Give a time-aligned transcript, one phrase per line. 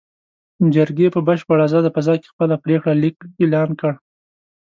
[0.73, 3.93] جرګې په بشپړه ازاده فضا کې خپل پرېکړه لیک اعلان کړ.